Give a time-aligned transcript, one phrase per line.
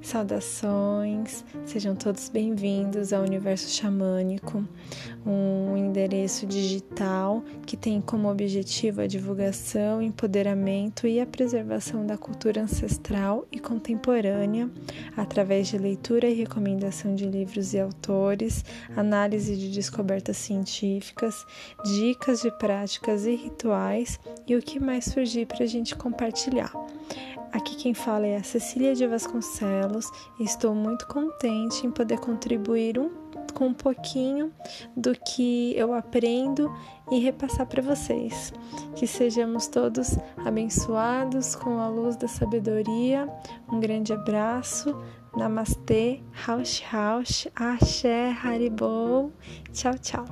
[0.00, 4.64] Saudações, sejam todos bem-vindos ao Universo Xamânico,
[5.26, 12.62] um endereço digital que tem como objetivo a divulgação, empoderamento e a preservação da cultura
[12.62, 14.70] ancestral e contemporânea,
[15.16, 18.64] através de leitura e recomendação de livros e autores,
[18.96, 21.44] análise de descobertas científicas,
[21.84, 26.72] dicas de práticas e rituais e o que mais surgir para a gente compartilhar.
[27.52, 32.98] Aqui quem fala é a Cecília de Vasconcelos e estou muito contente em poder contribuir
[32.98, 33.10] um,
[33.54, 34.52] com um pouquinho
[34.96, 36.70] do que eu aprendo
[37.10, 38.52] e repassar para vocês.
[38.94, 43.28] Que sejamos todos abençoados com a luz da sabedoria.
[43.70, 44.96] Um grande abraço.
[45.36, 49.32] Namastê, Raush Raush, Axé, Haribou.
[49.72, 50.24] Tchau, tchau.